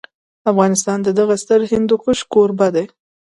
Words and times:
افغانستان 0.51 0.97
د 1.03 1.09
دغه 1.19 1.35
ستر 1.43 1.59
هندوکش 1.71 2.19
کوربه 2.33 2.67
دی. 2.75 2.85